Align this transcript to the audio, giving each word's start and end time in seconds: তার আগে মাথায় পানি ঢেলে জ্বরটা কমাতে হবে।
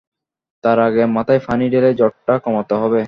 তার 0.63 0.77
আগে 0.79 1.03
মাথায় 1.15 1.41
পানি 1.47 1.65
ঢেলে 1.69 1.91
জ্বরটা 1.93 2.33
কমাতে 2.45 2.75
হবে। 2.75 2.99